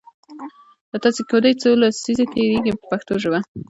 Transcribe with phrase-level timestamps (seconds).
[0.91, 3.39] له تاسیس کیدو یې څو لسیزې تیریږي په پښتو ژبه.